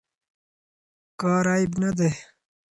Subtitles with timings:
[1.19, 2.11] کار عیب نه دی.